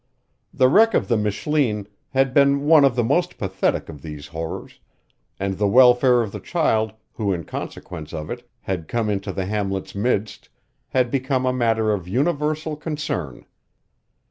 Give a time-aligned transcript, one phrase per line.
[0.51, 4.79] The wreck of the Michleen had been one of the most pathetic of these horrors,
[5.39, 9.45] and the welfare of the child who in consequence of it had come into the
[9.45, 10.49] hamlet's midst
[10.87, 13.45] had become a matter of universal concern.